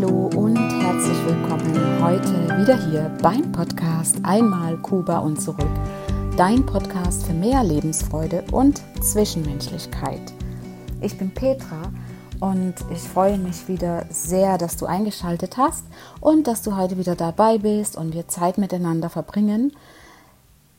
Hallo 0.00 0.30
und 0.34 0.56
herzlich 0.56 1.26
willkommen 1.26 2.02
heute 2.02 2.32
wieder 2.58 2.88
hier 2.88 3.14
beim 3.20 3.52
Podcast 3.52 4.16
Einmal 4.22 4.78
Kuba 4.78 5.18
und 5.18 5.38
zurück. 5.38 5.68
Dein 6.38 6.64
Podcast 6.64 7.26
für 7.26 7.34
mehr 7.34 7.62
Lebensfreude 7.62 8.42
und 8.50 8.80
Zwischenmenschlichkeit. 9.02 10.22
Ich 11.02 11.18
bin 11.18 11.34
Petra 11.34 11.92
und 12.40 12.76
ich 12.90 13.00
freue 13.00 13.36
mich 13.36 13.68
wieder 13.68 14.06
sehr, 14.08 14.56
dass 14.56 14.78
du 14.78 14.86
eingeschaltet 14.86 15.58
hast 15.58 15.84
und 16.22 16.46
dass 16.46 16.62
du 16.62 16.78
heute 16.78 16.96
wieder 16.96 17.14
dabei 17.14 17.58
bist 17.58 17.94
und 17.94 18.14
wir 18.14 18.26
Zeit 18.26 18.56
miteinander 18.56 19.10
verbringen. 19.10 19.76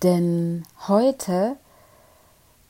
Denn 0.01 0.63
heute 0.87 1.57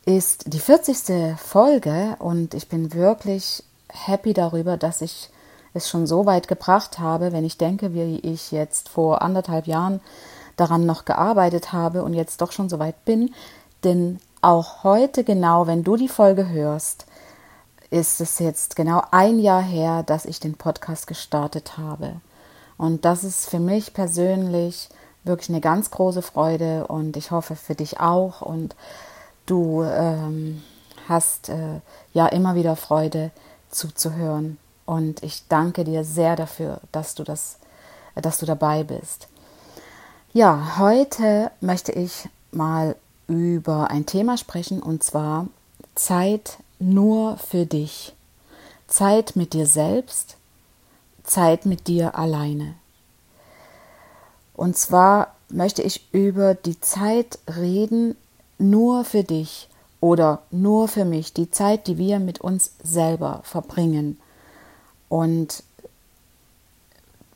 ist 0.04 0.52
die 0.54 0.60
40. 0.60 1.38
Folge 1.38 2.18
und 2.20 2.54
ich 2.54 2.68
bin 2.68 2.94
wirklich 2.94 3.64
happy 3.88 4.34
darüber, 4.34 4.76
dass 4.76 5.02
ich 5.02 5.30
es 5.74 5.90
schon 5.90 6.08
so 6.08 6.26
weit 6.26 6.48
gebracht 6.48 7.00
habe, 7.00 7.32
wenn 7.32 7.46
ich 7.46 7.58
denke, 7.58 7.94
wie 7.94 8.20
ich 8.20 8.52
jetzt 8.52 8.90
vor 8.90 9.22
anderthalb 9.22 9.68
Jahren 9.68 10.02
daran 10.58 10.86
noch 10.86 11.06
gearbeitet 11.06 11.74
habe 11.74 12.04
und 12.04 12.14
jetzt 12.14 12.42
doch 12.42 12.52
schon 12.52 12.70
so 12.70 12.80
weit 12.80 13.06
bin. 13.06 13.34
Denn 13.84 14.20
auch 14.42 14.84
heute 14.84 15.24
genau, 15.24 15.68
wenn 15.68 15.84
du 15.84 15.96
die 15.96 16.08
Folge 16.08 16.50
hörst, 16.50 17.06
ist 17.90 18.22
es 18.22 18.40
jetzt 18.40 18.76
genau 18.76 19.04
ein 19.12 19.40
Jahr 19.40 19.62
her, 19.62 20.04
dass 20.04 20.26
ich 20.26 20.40
den 20.40 20.56
Podcast 20.56 21.08
gestartet 21.08 21.78
habe. 21.78 22.22
Und 22.78 23.06
das 23.06 23.24
ist 23.24 23.50
für 23.50 23.60
mich 23.60 23.94
persönlich 23.94 24.90
wirklich 25.24 25.50
eine 25.50 25.62
ganz 25.62 25.92
große 25.92 26.22
Freude 26.22 26.88
und 26.88 27.16
ich 27.18 27.32
hoffe 27.32 27.56
für 27.56 27.76
dich 27.76 28.00
auch. 28.00 28.42
Und 28.42 28.76
du 29.46 29.84
ähm, 29.84 30.64
hast 31.08 31.50
äh, 31.50 31.82
ja 32.14 32.28
immer 32.28 32.56
wieder 32.56 32.76
Freude 32.76 33.32
zuzuhören. 33.70 34.58
Und 34.92 35.24
ich 35.24 35.48
danke 35.48 35.86
dir 35.86 36.04
sehr 36.04 36.36
dafür, 36.36 36.82
dass 36.92 37.16
du 37.16 37.24
das, 37.24 37.60
dass 38.14 38.40
du 38.40 38.46
dabei 38.46 38.84
bist. 38.84 39.30
Ja, 40.34 40.78
heute 40.80 41.50
möchte 41.62 41.94
ich 41.94 42.28
mal 42.52 42.98
über 43.26 43.90
ein 43.90 44.06
Thema 44.06 44.36
sprechen 44.36 44.84
und 44.84 45.02
zwar 45.02 45.48
Zeit 45.96 46.58
nur 46.80 47.38
für 47.38 47.66
dich. 47.66 48.14
Zeit 48.88 49.38
mit 49.38 49.54
dir 49.54 49.66
selbst, 49.66 50.36
Zeit 51.24 51.66
mit 51.66 51.88
dir 51.88 52.16
alleine. 52.16 52.74
Und 54.54 54.76
zwar 54.76 55.36
möchte 55.48 55.84
ich 55.84 56.14
über 56.14 56.54
die 56.54 56.82
Zeit 56.82 57.40
reden, 57.48 58.18
nur 58.58 59.06
für 59.06 59.24
dich 59.24 59.70
oder 60.02 60.42
nur 60.52 60.90
für 60.90 61.06
mich, 61.06 61.32
die 61.32 61.50
Zeit, 61.50 61.88
die 61.88 61.98
wir 61.98 62.20
mit 62.20 62.42
uns 62.42 62.74
selber 62.84 63.40
verbringen. 63.46 64.20
Und 65.12 65.64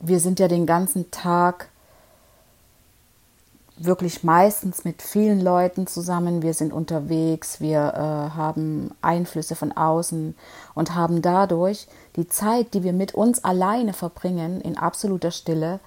wir 0.00 0.18
sind 0.18 0.40
ja 0.40 0.48
den 0.48 0.64
ganzen 0.64 1.10
Tag 1.10 1.68
wirklich 3.76 4.24
meistens 4.24 4.86
mit 4.86 5.02
vielen 5.02 5.42
Leuten 5.42 5.86
zusammen. 5.86 6.40
Wir 6.40 6.54
sind 6.54 6.72
unterwegs, 6.72 7.60
wir 7.60 7.92
äh, 7.92 8.34
haben 8.34 8.92
Einflüsse 9.02 9.56
von 9.56 9.72
außen 9.72 10.34
und 10.74 10.94
haben 10.94 11.20
dadurch 11.20 11.86
die 12.16 12.26
Zeit, 12.26 12.72
die 12.72 12.82
wir 12.82 12.94
mit 12.94 13.12
uns 13.12 13.44
alleine 13.44 13.92
verbringen, 13.92 14.62
in 14.62 14.78
absoluter 14.78 15.30
Stille, 15.30 15.78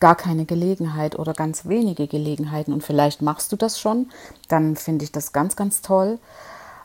gar 0.00 0.16
keine 0.16 0.44
Gelegenheit 0.44 1.18
oder 1.18 1.32
ganz 1.32 1.64
wenige 1.64 2.06
Gelegenheiten. 2.06 2.74
Und 2.74 2.82
vielleicht 2.82 3.22
machst 3.22 3.50
du 3.50 3.56
das 3.56 3.80
schon, 3.80 4.10
dann 4.48 4.76
finde 4.76 5.06
ich 5.06 5.12
das 5.12 5.32
ganz, 5.32 5.56
ganz 5.56 5.80
toll. 5.80 6.18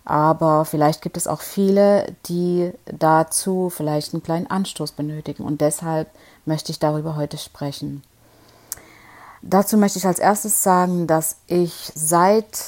Aber 0.09 0.65
vielleicht 0.65 1.03
gibt 1.03 1.17
es 1.17 1.27
auch 1.27 1.41
viele, 1.41 2.15
die 2.25 2.71
dazu 2.85 3.69
vielleicht 3.69 4.11
einen 4.11 4.23
kleinen 4.23 4.47
Anstoß 4.47 4.93
benötigen. 4.93 5.43
Und 5.43 5.61
deshalb 5.61 6.09
möchte 6.45 6.71
ich 6.71 6.79
darüber 6.79 7.15
heute 7.15 7.37
sprechen. 7.37 8.01
Dazu 9.43 9.77
möchte 9.77 9.99
ich 9.99 10.07
als 10.07 10.17
erstes 10.17 10.63
sagen, 10.63 11.05
dass 11.05 11.35
ich 11.45 11.91
seit 11.93 12.59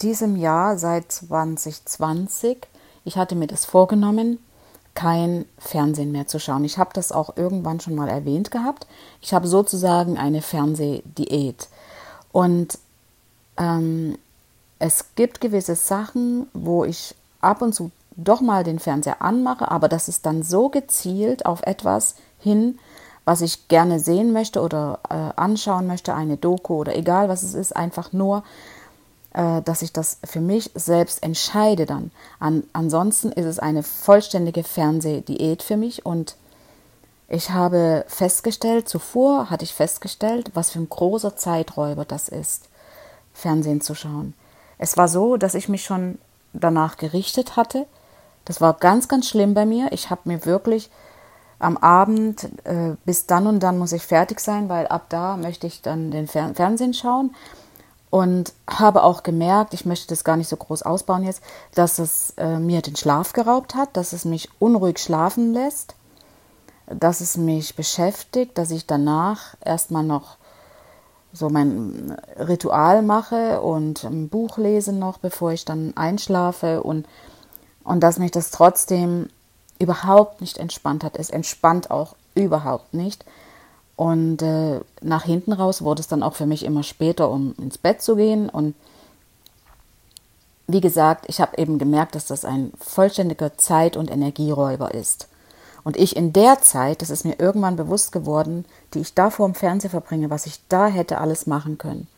diesem 0.00 0.34
Jahr, 0.34 0.78
seit 0.78 1.12
2020, 1.12 2.66
ich 3.04 3.18
hatte 3.18 3.34
mir 3.34 3.48
das 3.48 3.66
vorgenommen, 3.66 4.38
kein 4.94 5.44
Fernsehen 5.58 6.10
mehr 6.10 6.26
zu 6.26 6.40
schauen. 6.40 6.64
Ich 6.64 6.78
habe 6.78 6.94
das 6.94 7.12
auch 7.12 7.36
irgendwann 7.36 7.80
schon 7.80 7.96
mal 7.96 8.08
erwähnt 8.08 8.50
gehabt. 8.50 8.86
Ich 9.20 9.34
habe 9.34 9.46
sozusagen 9.46 10.16
eine 10.16 10.40
Fernsehdiät. 10.40 11.68
Und 12.32 12.78
ähm, 13.58 14.16
es 14.78 15.06
gibt 15.14 15.40
gewisse 15.40 15.74
Sachen, 15.74 16.46
wo 16.52 16.84
ich 16.84 17.14
ab 17.40 17.62
und 17.62 17.74
zu 17.74 17.90
doch 18.16 18.40
mal 18.40 18.64
den 18.64 18.80
Fernseher 18.80 19.22
anmache, 19.22 19.70
aber 19.70 19.88
das 19.88 20.08
ist 20.08 20.26
dann 20.26 20.42
so 20.42 20.68
gezielt 20.68 21.46
auf 21.46 21.62
etwas 21.62 22.16
hin, 22.38 22.78
was 23.24 23.42
ich 23.42 23.68
gerne 23.68 24.00
sehen 24.00 24.32
möchte 24.32 24.60
oder 24.60 25.00
äh, 25.08 25.38
anschauen 25.38 25.86
möchte, 25.86 26.14
eine 26.14 26.36
Doku 26.36 26.76
oder 26.76 26.96
egal 26.96 27.28
was 27.28 27.42
es 27.42 27.54
ist, 27.54 27.76
einfach 27.76 28.12
nur, 28.12 28.42
äh, 29.34 29.62
dass 29.62 29.82
ich 29.82 29.92
das 29.92 30.18
für 30.24 30.40
mich 30.40 30.70
selbst 30.74 31.22
entscheide 31.22 31.86
dann. 31.86 32.10
An, 32.40 32.64
ansonsten 32.72 33.30
ist 33.30 33.44
es 33.44 33.58
eine 33.58 33.82
vollständige 33.82 34.64
Fernsehdiät 34.64 35.62
für 35.62 35.76
mich 35.76 36.04
und 36.04 36.36
ich 37.28 37.50
habe 37.50 38.04
festgestellt, 38.08 38.88
zuvor 38.88 39.50
hatte 39.50 39.64
ich 39.64 39.74
festgestellt, 39.74 40.50
was 40.54 40.70
für 40.70 40.78
ein 40.78 40.88
großer 40.88 41.36
Zeiträuber 41.36 42.06
das 42.06 42.28
ist, 42.28 42.68
Fernsehen 43.34 43.82
zu 43.82 43.94
schauen. 43.94 44.32
Es 44.78 44.96
war 44.96 45.08
so, 45.08 45.36
dass 45.36 45.54
ich 45.54 45.68
mich 45.68 45.84
schon 45.84 46.18
danach 46.52 46.96
gerichtet 46.96 47.56
hatte. 47.56 47.86
Das 48.44 48.60
war 48.60 48.74
ganz, 48.74 49.08
ganz 49.08 49.28
schlimm 49.28 49.54
bei 49.54 49.66
mir. 49.66 49.88
Ich 49.92 50.10
habe 50.10 50.22
mir 50.24 50.46
wirklich 50.46 50.90
am 51.58 51.76
Abend, 51.76 52.44
äh, 52.64 52.94
bis 53.04 53.26
dann 53.26 53.46
und 53.46 53.60
dann 53.60 53.78
muss 53.78 53.92
ich 53.92 54.02
fertig 54.02 54.40
sein, 54.40 54.68
weil 54.68 54.86
ab 54.86 55.06
da 55.08 55.36
möchte 55.36 55.66
ich 55.66 55.82
dann 55.82 56.10
den 56.10 56.28
Fer 56.28 56.54
Fernsehen 56.54 56.94
schauen. 56.94 57.34
Und 58.10 58.54
habe 58.66 59.02
auch 59.02 59.22
gemerkt, 59.22 59.74
ich 59.74 59.84
möchte 59.84 60.08
das 60.08 60.24
gar 60.24 60.38
nicht 60.38 60.48
so 60.48 60.56
groß 60.56 60.82
ausbauen 60.82 61.24
jetzt, 61.24 61.42
dass 61.74 61.98
es 61.98 62.32
äh, 62.38 62.58
mir 62.58 62.80
den 62.80 62.96
Schlaf 62.96 63.34
geraubt 63.34 63.74
hat, 63.74 63.94
dass 63.98 64.14
es 64.14 64.24
mich 64.24 64.48
unruhig 64.58 64.98
schlafen 64.98 65.52
lässt, 65.52 65.94
dass 66.86 67.20
es 67.20 67.36
mich 67.36 67.76
beschäftigt, 67.76 68.56
dass 68.56 68.70
ich 68.70 68.86
danach 68.86 69.56
erstmal 69.62 70.04
noch 70.04 70.37
so 71.32 71.50
mein 71.50 72.16
Ritual 72.38 73.02
mache 73.02 73.60
und 73.60 74.04
ein 74.04 74.28
Buch 74.28 74.58
lese 74.58 74.92
noch, 74.92 75.18
bevor 75.18 75.52
ich 75.52 75.64
dann 75.64 75.96
einschlafe 75.96 76.82
und, 76.82 77.06
und 77.84 78.00
dass 78.00 78.18
mich 78.18 78.30
das 78.30 78.50
trotzdem 78.50 79.28
überhaupt 79.78 80.40
nicht 80.40 80.58
entspannt 80.58 81.04
hat. 81.04 81.16
Es 81.16 81.30
entspannt 81.30 81.90
auch 81.90 82.14
überhaupt 82.34 82.94
nicht. 82.94 83.24
Und 83.96 84.42
äh, 84.42 84.80
nach 85.02 85.24
hinten 85.24 85.52
raus 85.52 85.82
wurde 85.82 86.00
es 86.00 86.08
dann 86.08 86.22
auch 86.22 86.34
für 86.34 86.46
mich 86.46 86.64
immer 86.64 86.82
später, 86.82 87.30
um 87.30 87.54
ins 87.58 87.78
Bett 87.78 88.00
zu 88.00 88.16
gehen. 88.16 88.48
Und 88.48 88.74
wie 90.68 90.80
gesagt, 90.80 91.24
ich 91.28 91.40
habe 91.40 91.58
eben 91.58 91.78
gemerkt, 91.78 92.14
dass 92.14 92.26
das 92.26 92.44
ein 92.44 92.72
vollständiger 92.78 93.56
Zeit- 93.56 93.96
und 93.96 94.10
Energieräuber 94.10 94.94
ist. 94.94 95.28
Und 95.84 95.96
ich 95.96 96.16
in 96.16 96.32
der 96.32 96.60
Zeit, 96.60 97.02
das 97.02 97.10
ist 97.10 97.24
mir 97.24 97.38
irgendwann 97.38 97.76
bewusst 97.76 98.12
geworden, 98.12 98.64
die 98.94 99.00
ich 99.00 99.14
da 99.14 99.30
vor 99.30 99.48
dem 99.48 99.54
Fernseher 99.54 99.90
verbringe, 99.90 100.30
was 100.30 100.46
ich 100.46 100.60
da 100.68 100.86
hätte 100.86 101.18
alles 101.18 101.46
machen 101.46 101.78
können. 101.78 102.08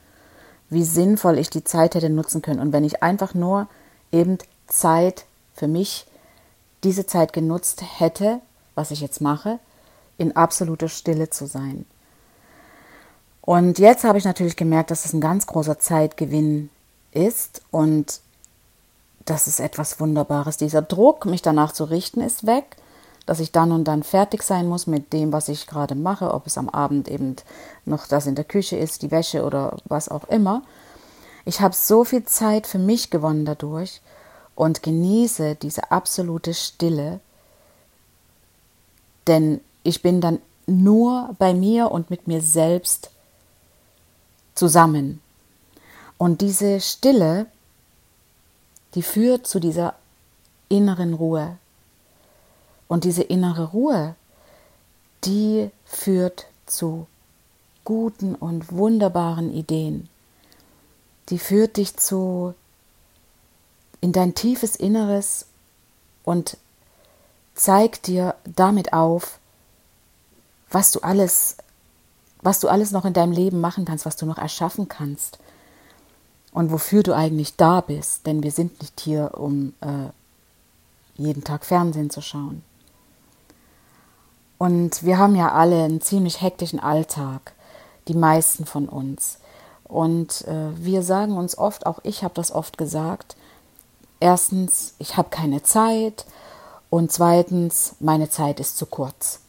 Wie 0.69 0.85
sinnvoll 0.85 1.39
ich 1.39 1.51
die 1.51 1.65
Zeit 1.65 1.95
hätte 1.95 2.11
nutzen 2.11 2.43
können. 2.43 2.61
Und 2.61 2.73
wenn 2.73 2.85
ich 2.85 3.03
einfach 3.03 3.35
nur 3.35 3.69
eben 4.13 4.39
Zeit 4.67 5.25
für 5.55 5.69
mich, 5.69 6.07
diese 6.85 7.07
Zeit 7.07 7.33
genutzt 7.33 7.83
hätte, 7.99 8.41
was 8.75 8.91
ich 8.91 9.01
jetzt 9.01 9.21
mache, 9.21 9.59
in 10.17 10.37
absoluter 10.37 10.89
Stille 10.89 11.31
zu 11.31 11.47
sein. 11.47 11.85
Und 13.43 13.79
jetzt 13.79 14.05
habe 14.05 14.19
ich 14.19 14.25
natürlich 14.25 14.57
gemerkt, 14.57 14.91
dass 14.91 15.05
es 15.05 15.13
ein 15.13 15.21
ganz 15.21 15.47
großer 15.47 15.79
Zeitgewinn 15.79 16.71
ist 17.13 17.63
und 17.71 18.21
das 19.25 19.47
ist 19.47 19.61
etwas 19.61 20.01
Wunderbares. 20.01 20.57
Dieser 20.57 20.83
Druck, 20.83 21.27
mich 21.27 21.43
danach 21.43 21.73
zu 21.73 21.85
richten, 21.85 22.21
ist 22.21 22.47
weg 22.47 22.77
dass 23.27 23.41
ich 23.41 23.53
dann 23.53 23.73
und 23.73 23.85
dann 23.85 24.03
fertig 24.03 24.43
sein 24.43 24.67
muss 24.67 24.87
mit 24.87 25.13
dem, 25.13 25.33
was 25.33 25.49
ich 25.49 25.67
gerade 25.67 25.95
mache, 25.95 26.33
ob 26.35 26.47
es 26.47 26.59
am 26.59 26.69
Abend 26.69 27.09
eben 27.09 27.37
noch 27.85 28.07
das 28.07 28.27
in 28.27 28.35
der 28.35 28.45
Küche 28.45 28.77
ist, 28.77 29.03
die 29.03 29.11
Wäsche 29.11 29.45
oder 29.45 29.77
was 29.85 30.09
auch 30.09 30.25
immer. 30.25 30.63
Ich 31.45 31.61
habe 31.61 31.75
so 31.75 32.05
viel 32.05 32.25
Zeit 32.25 32.67
für 32.67 32.79
mich 32.79 33.11
gewonnen 33.11 33.45
dadurch 33.45 34.01
und 34.55 34.83
genieße 34.83 35.55
diese 35.55 35.91
absolute 35.91 36.55
Stille, 36.55 37.21
denn 39.27 39.61
ich 39.83 40.03
bin 40.03 40.21
dann 40.21 40.41
nur 40.67 41.35
bei 41.39 41.55
mir 41.55 41.91
und 41.91 42.11
mit 42.11 42.29
mir 42.29 42.43
selbst 42.43 43.11
zusammen. 44.55 45.21
Und 46.19 46.43
diese 46.43 46.81
Stille, 46.81 47.47
die 48.95 49.03
führt 49.03 49.47
zu 49.47 49.61
dieser 49.61 49.95
inneren 50.69 51.15
Ruhe, 51.15 51.57
und 52.91 53.05
diese 53.05 53.23
innere 53.23 53.71
Ruhe, 53.71 54.17
die 55.23 55.71
führt 55.85 56.49
zu 56.67 57.07
guten 57.85 58.35
und 58.35 58.73
wunderbaren 58.73 59.55
Ideen. 59.55 60.09
Die 61.29 61.39
führt 61.39 61.77
dich 61.77 61.97
zu 61.97 62.53
in 64.01 64.11
dein 64.11 64.35
tiefes 64.35 64.75
Inneres 64.75 65.47
und 66.25 66.57
zeigt 67.55 68.09
dir 68.09 68.35
damit 68.45 68.93
auf, 68.93 69.39
was 70.69 70.91
du 70.91 70.99
alles, 70.99 71.59
was 72.43 72.59
du 72.59 72.67
alles 72.67 72.91
noch 72.91 73.05
in 73.05 73.13
deinem 73.13 73.33
Leben 73.33 73.61
machen 73.61 73.85
kannst, 73.85 74.05
was 74.05 74.17
du 74.17 74.27
noch 74.27 74.39
erschaffen 74.39 74.89
kannst 74.89 75.39
und 76.51 76.73
wofür 76.73 77.05
du 77.05 77.15
eigentlich 77.15 77.55
da 77.55 77.83
bist. 77.83 78.27
Denn 78.27 78.43
wir 78.43 78.51
sind 78.51 78.81
nicht 78.83 78.99
hier, 78.99 79.39
um 79.39 79.75
äh, 79.81 80.09
jeden 81.15 81.45
Tag 81.45 81.65
Fernsehen 81.65 82.11
zu 82.11 82.21
schauen. 82.21 82.65
Und 84.61 85.05
wir 85.05 85.17
haben 85.17 85.37
ja 85.37 85.53
alle 85.53 85.85
einen 85.85 86.03
ziemlich 86.03 86.43
hektischen 86.43 86.81
Alltag, 86.81 87.55
die 88.09 88.15
meisten 88.15 88.67
von 88.67 88.91
uns. 88.91 89.39
Und 89.85 90.47
äh, 90.47 90.77
wir 90.77 91.03
sagen 91.03 91.39
uns 91.39 91.57
oft, 91.57 91.87
auch 91.87 92.01
ich 92.03 92.23
habe 92.23 92.35
das 92.35 92.53
oft 92.53 92.77
gesagt, 92.77 93.37
erstens, 94.21 94.93
ich 94.99 95.17
habe 95.17 95.31
keine 95.31 95.63
Zeit 95.63 96.27
und 96.91 97.11
zweitens, 97.11 97.95
meine 98.01 98.29
Zeit 98.29 98.61
ist 98.61 98.77
zu 98.77 98.85
kurz. 98.85 99.41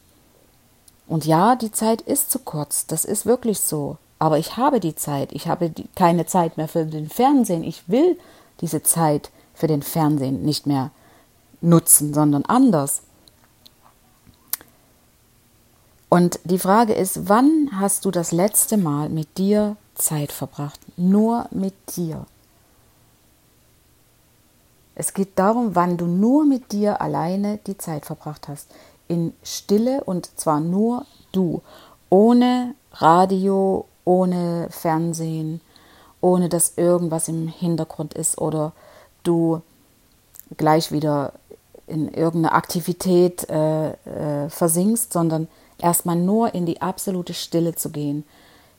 Und 1.08 1.26
ja, 1.26 1.58
die 1.58 1.74
Zeit 1.74 2.02
ist 2.02 2.32
zu 2.32 2.40
kurz, 2.40 2.88
das 2.88 3.04
ist 3.04 3.26
wirklich 3.26 3.60
so. 3.60 3.98
Aber 4.18 4.38
ich 4.38 4.56
habe 4.56 4.80
die 4.80 4.96
Zeit, 4.96 5.34
ich 5.34 5.50
habe 5.50 5.70
die, 5.70 5.90
keine 5.94 6.26
Zeit 6.26 6.56
mehr 6.56 6.70
für 6.70 6.86
den 6.86 7.10
Fernsehen. 7.10 7.66
Ich 7.66 7.90
will 7.90 8.18
diese 8.62 8.82
Zeit 8.82 9.30
für 9.54 9.68
den 9.68 9.82
Fernsehen 9.82 10.44
nicht 10.44 10.68
mehr 10.68 10.90
nutzen, 11.60 12.14
sondern 12.14 12.46
anders. 12.46 13.02
Und 16.14 16.42
die 16.44 16.60
Frage 16.60 16.92
ist, 16.92 17.30
wann 17.30 17.70
hast 17.72 18.04
du 18.04 18.12
das 18.12 18.34
letzte 18.34 18.76
Mal 18.76 19.08
mit 19.08 19.38
dir 19.38 19.78
Zeit 19.96 20.34
verbracht? 20.34 20.78
Nur 20.98 21.48
mit 21.52 21.74
dir. 21.96 22.26
Es 24.94 25.14
geht 25.14 25.40
darum, 25.40 25.74
wann 25.74 25.96
du 25.96 26.08
nur 26.08 26.46
mit 26.46 26.74
dir 26.74 27.00
alleine 27.00 27.60
die 27.66 27.78
Zeit 27.78 28.06
verbracht 28.06 28.50
hast. 28.50 28.68
In 29.08 29.34
Stille 29.42 30.04
und 30.04 30.38
zwar 30.38 30.60
nur 30.60 31.06
du. 31.32 31.62
Ohne 32.10 32.76
Radio, 32.92 33.86
ohne 34.04 34.68
Fernsehen, 34.70 35.62
ohne 36.20 36.50
dass 36.50 36.74
irgendwas 36.76 37.30
im 37.30 37.48
Hintergrund 37.48 38.16
ist 38.16 38.38
oder 38.38 38.74
du 39.24 39.62
gleich 40.58 40.92
wieder 40.92 41.32
in 41.88 42.14
irgendeine 42.14 42.54
Aktivität 42.54 43.50
äh, 43.50 43.92
äh, 43.92 44.50
versinkst, 44.50 45.14
sondern 45.14 45.48
erstmal 45.84 46.16
nur 46.16 46.54
in 46.54 46.66
die 46.66 46.82
absolute 46.82 47.34
Stille 47.34 47.76
zu 47.76 47.90
gehen, 47.90 48.24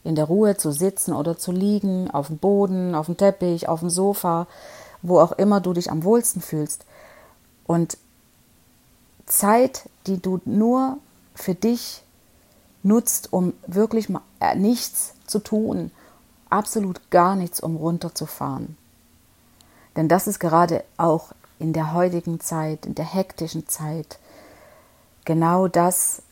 in 0.04 0.14
der 0.14 0.25
Ruhe 0.25 0.56
zu 0.56 0.72
sitzen 0.72 1.12
oder 1.12 1.38
zu 1.38 1.52
liegen, 1.52 2.10
auf 2.10 2.28
dem 2.28 2.38
Boden, 2.38 2.94
auf 2.94 3.06
dem 3.06 3.16
Teppich, 3.16 3.69
auf 3.69 3.81
dem 3.81 3.90
Sofa, 3.90 4.46
wo 5.02 5.20
auch 5.20 5.32
immer 5.32 5.60
du 5.60 5.72
dich 5.72 5.90
am 5.90 6.04
wohlsten 6.04 6.43
fühlst. 6.43 6.84
Und 7.66 7.96
Zeit, 9.26 9.88
die 10.06 10.20
du 10.20 10.40
nur 10.44 10.99
für 11.34 11.54
dich 11.54 12.02
nutzt, 12.82 13.32
um 13.32 13.54
wirklich 13.66 14.08
äh, 14.40 14.56
nichts 14.56 15.14
zu 15.26 15.38
tun, 15.38 15.90
absolut 16.50 17.10
gar 17.10 17.37
nichts, 17.37 17.60
um 17.60 17.76
runterzufahren. 17.76 18.76
Denn 19.96 20.08
das 20.08 20.26
ist 20.26 20.40
gerade 20.40 20.84
auch 20.96 21.32
in 21.58 21.72
der 21.72 21.94
heutigen 21.94 22.40
Zeit, 22.40 22.87
in 22.87 22.94
der 22.94 23.04
hektischen 23.04 23.69
Zeit, 23.69 24.19
genau 25.25 25.69
das, 25.69 26.22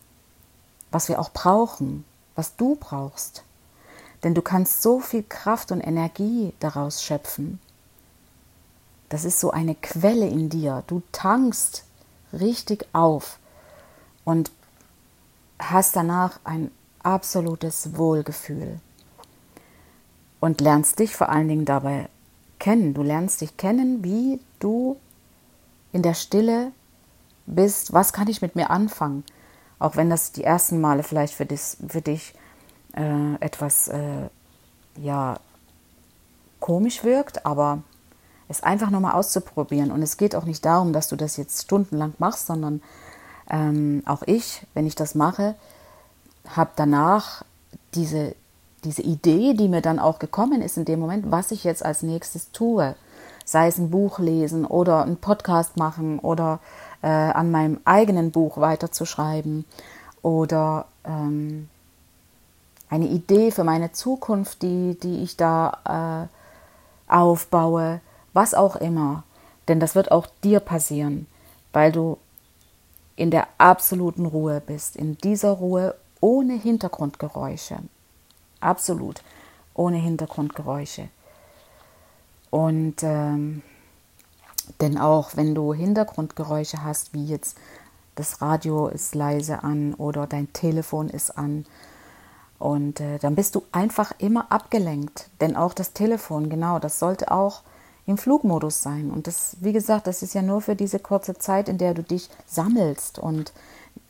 was 0.90 1.08
wir 1.08 1.20
auch 1.20 1.32
brauchen, 1.32 2.04
was 2.34 2.56
du 2.56 2.76
brauchst. 2.76 3.44
Denn 4.22 4.34
du 4.34 4.42
kannst 4.42 4.82
so 4.82 5.00
viel 5.00 5.22
Kraft 5.22 5.72
und 5.72 5.80
Energie 5.80 6.52
daraus 6.60 7.02
schöpfen. 7.02 7.60
Das 9.08 9.24
ist 9.24 9.40
so 9.40 9.50
eine 9.50 9.74
Quelle 9.74 10.28
in 10.28 10.48
dir. 10.50 10.84
Du 10.86 11.02
tankst 11.12 11.84
richtig 12.32 12.86
auf 12.92 13.38
und 14.24 14.50
hast 15.58 15.96
danach 15.96 16.38
ein 16.44 16.70
absolutes 17.02 17.96
Wohlgefühl. 17.96 18.78
Und 20.38 20.60
lernst 20.60 20.98
dich 20.98 21.16
vor 21.16 21.28
allen 21.28 21.48
Dingen 21.48 21.64
dabei 21.64 22.08
kennen. 22.58 22.94
Du 22.94 23.02
lernst 23.02 23.40
dich 23.40 23.56
kennen, 23.56 24.04
wie 24.04 24.40
du 24.58 24.96
in 25.92 26.02
der 26.02 26.14
Stille 26.14 26.72
bist, 27.46 27.92
was 27.92 28.12
kann 28.12 28.28
ich 28.28 28.42
mit 28.42 28.54
mir 28.54 28.70
anfangen? 28.70 29.24
Auch 29.80 29.96
wenn 29.96 30.10
das 30.10 30.30
die 30.30 30.44
ersten 30.44 30.80
Male 30.80 31.02
vielleicht 31.02 31.34
für, 31.34 31.46
dis, 31.46 31.78
für 31.88 32.02
dich 32.02 32.34
äh, 32.94 33.34
etwas 33.40 33.88
äh, 33.88 34.28
ja, 34.96 35.38
komisch 36.60 37.02
wirkt, 37.02 37.44
aber 37.44 37.82
es 38.48 38.62
einfach 38.62 38.90
nochmal 38.90 39.14
auszuprobieren. 39.14 39.90
Und 39.90 40.02
es 40.02 40.16
geht 40.16 40.36
auch 40.36 40.44
nicht 40.44 40.64
darum, 40.64 40.92
dass 40.92 41.08
du 41.08 41.16
das 41.16 41.36
jetzt 41.36 41.62
stundenlang 41.62 42.14
machst, 42.18 42.46
sondern 42.46 42.82
ähm, 43.50 44.04
auch 44.06 44.22
ich, 44.26 44.64
wenn 44.74 44.86
ich 44.86 44.94
das 44.94 45.16
mache, 45.16 45.56
habe 46.54 46.70
danach 46.76 47.44
diese, 47.94 48.36
diese 48.84 49.02
Idee, 49.02 49.54
die 49.54 49.68
mir 49.68 49.82
dann 49.82 49.98
auch 49.98 50.20
gekommen 50.20 50.62
ist 50.62 50.76
in 50.76 50.84
dem 50.84 51.00
Moment, 51.00 51.32
was 51.32 51.50
ich 51.50 51.64
jetzt 51.64 51.84
als 51.84 52.02
nächstes 52.02 52.52
tue 52.52 52.94
sei 53.50 53.66
es 53.66 53.78
ein 53.78 53.90
Buch 53.90 54.20
lesen 54.20 54.64
oder 54.64 55.02
einen 55.02 55.16
Podcast 55.16 55.76
machen 55.76 56.20
oder 56.20 56.60
äh, 57.02 57.08
an 57.08 57.50
meinem 57.50 57.80
eigenen 57.84 58.30
Buch 58.30 58.58
weiterzuschreiben 58.58 59.64
oder 60.22 60.86
ähm, 61.04 61.68
eine 62.88 63.06
Idee 63.06 63.50
für 63.50 63.64
meine 63.64 63.92
Zukunft, 63.92 64.62
die, 64.62 64.98
die 65.00 65.22
ich 65.22 65.36
da 65.36 66.28
äh, 67.08 67.12
aufbaue, 67.12 68.00
was 68.32 68.54
auch 68.54 68.76
immer. 68.76 69.22
Denn 69.68 69.80
das 69.80 69.94
wird 69.94 70.10
auch 70.10 70.26
dir 70.42 70.60
passieren, 70.60 71.26
weil 71.72 71.92
du 71.92 72.18
in 73.16 73.30
der 73.30 73.48
absoluten 73.58 74.26
Ruhe 74.26 74.60
bist, 74.64 74.96
in 74.96 75.16
dieser 75.18 75.50
Ruhe 75.50 75.94
ohne 76.20 76.54
Hintergrundgeräusche. 76.54 77.78
Absolut 78.60 79.22
ohne 79.74 79.98
Hintergrundgeräusche. 79.98 81.08
Und 82.50 82.96
ähm, 83.02 83.62
denn 84.80 84.98
auch 84.98 85.36
wenn 85.36 85.54
du 85.54 85.74
Hintergrundgeräusche 85.74 86.82
hast, 86.84 87.14
wie 87.14 87.24
jetzt 87.24 87.56
das 88.14 88.42
Radio 88.42 88.88
ist 88.88 89.14
leise 89.14 89.62
an 89.62 89.94
oder 89.94 90.26
dein 90.26 90.52
Telefon 90.52 91.08
ist 91.08 91.36
an, 91.36 91.64
und 92.60 93.00
äh, 93.00 93.18
dann 93.18 93.34
bist 93.34 93.54
du 93.54 93.62
einfach 93.72 94.12
immer 94.18 94.52
abgelenkt. 94.52 95.30
Denn 95.40 95.56
auch 95.56 95.72
das 95.72 95.94
Telefon, 95.94 96.50
genau, 96.50 96.78
das 96.78 96.98
sollte 96.98 97.32
auch 97.32 97.62
im 98.06 98.18
Flugmodus 98.18 98.82
sein. 98.82 99.10
Und 99.10 99.26
das, 99.26 99.56
wie 99.60 99.72
gesagt, 99.72 100.06
das 100.06 100.22
ist 100.22 100.34
ja 100.34 100.42
nur 100.42 100.60
für 100.60 100.76
diese 100.76 100.98
kurze 100.98 101.34
Zeit, 101.34 101.70
in 101.70 101.78
der 101.78 101.94
du 101.94 102.02
dich 102.02 102.28
sammelst 102.46 103.18
und 103.18 103.54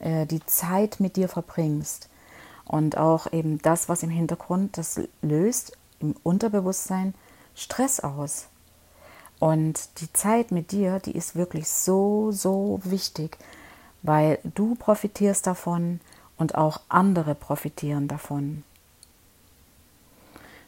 äh, 0.01 0.27
die 0.27 0.45
Zeit 0.47 0.99
mit 0.99 1.15
dir 1.15 1.29
verbringst. 1.29 2.09
Und 2.65 2.97
auch 2.99 3.33
eben 3.33 3.63
das, 3.63 3.89
was 3.89 4.03
im 4.03 4.11
Hintergrund 4.11 4.77
das 4.77 5.01
löst, 5.23 5.73
im 6.01 6.17
Unterbewusstsein, 6.25 7.15
Stress 7.55 8.01
aus. 8.01 8.47
Und 9.41 10.01
die 10.01 10.13
Zeit 10.13 10.53
mit 10.53 10.71
dir, 10.71 11.01
die 11.01 11.17
ist 11.17 11.35
wirklich 11.35 11.69
so, 11.69 12.31
so 12.31 12.79
wichtig, 12.85 13.39
weil 14.03 14.39
du 14.45 14.77
profitierst 14.77 15.47
davon 15.47 16.01
und 16.37 16.55
auch 16.55 16.81
andere 16.89 17.35
profitieren 17.35 18.07
davon. 18.07 18.65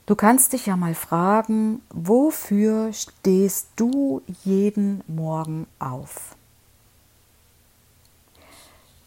Du 0.06 0.16
kannst 0.16 0.52
dich 0.52 0.66
ja 0.66 0.76
mal 0.76 0.94
fragen, 0.94 1.80
wofür 1.90 2.92
stehst 2.92 3.68
du 3.76 4.22
jeden 4.42 5.02
Morgen 5.06 5.66
auf? 5.78 6.34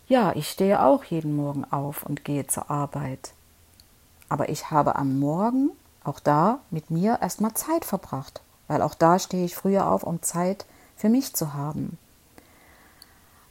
Ja, 0.08 0.34
ich 0.36 0.50
stehe 0.50 0.84
auch 0.84 1.04
jeden 1.04 1.36
Morgen 1.36 1.66
auf 1.66 2.04
und 2.04 2.24
gehe 2.24 2.46
zur 2.48 2.70
Arbeit. 2.70 3.34
Aber 4.30 4.50
ich 4.50 4.70
habe 4.72 4.96
am 4.96 5.20
Morgen 5.20 5.72
auch 6.04 6.20
da 6.20 6.60
mit 6.70 6.92
mir 6.92 7.20
erstmal 7.22 7.56
Zeit 7.56 7.84
verbracht, 7.84 8.42
weil 8.68 8.82
auch 8.82 8.94
da 8.96 9.20
stehe 9.20 9.46
ich 9.46 9.56
früher 9.56 9.90
auf, 9.90 10.04
um 10.04 10.22
Zeit 10.22 10.66
für 10.96 11.10
mich 11.10 11.34
zu 11.34 11.54
haben. 11.54 11.98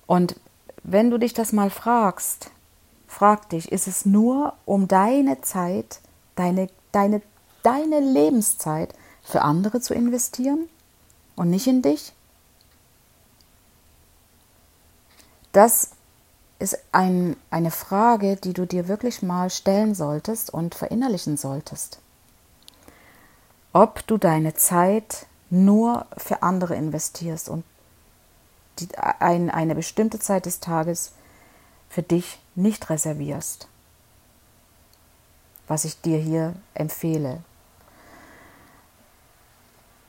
Und 0.07 0.37
wenn 0.83 1.11
du 1.11 1.19
dich 1.19 1.35
das 1.35 1.53
mal 1.53 1.71
fragst, 1.71 2.51
frag 3.07 3.49
dich, 3.51 3.73
ist 3.73 3.87
es 3.87 4.05
nur 4.05 4.55
um 4.65 4.89
deine 4.89 5.41
Zeit, 5.41 6.01
deine, 6.37 6.69
deine, 6.93 7.23
deine 7.63 8.01
Lebenszeit 8.01 8.95
für 9.23 9.43
andere 9.43 9.81
zu 9.81 9.95
investieren 9.95 10.69
und 11.37 11.51
nicht 11.51 11.67
in 11.67 11.81
dich? 11.81 12.13
Das 15.53 15.91
ist 16.59 16.79
ein, 16.93 17.37
eine 17.51 17.71
Frage, 17.71 18.37
die 18.37 18.53
du 18.53 18.67
dir 18.67 18.89
wirklich 18.89 19.23
mal 19.23 19.51
stellen 19.51 19.95
solltest 19.95 20.53
und 20.53 20.75
verinnerlichen 20.75 21.37
solltest 21.37 22.01
ob 23.75 24.07
du 24.07 24.17
deine 24.17 24.55
Zeit 24.55 25.27
nur 25.51 26.07
für 26.17 26.43
andere 26.43 26.75
investierst 26.77 27.51
und 27.51 27.65
die, 28.79 28.89
ein, 28.97 29.51
eine 29.51 29.75
bestimmte 29.75 30.19
Zeit 30.19 30.47
des 30.47 30.61
Tages 30.61 31.13
für 31.91 32.03
dich 32.03 32.41
nicht 32.55 32.89
reservierst, 32.89 33.69
was 35.69 35.85
ich 35.85 36.01
dir 36.01 36.19
hier 36.19 36.55
empfehle. 36.73 37.43